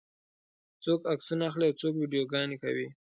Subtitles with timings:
[0.83, 2.87] څوک عکسونه اخلي او څوک ویډیوګانې کوي.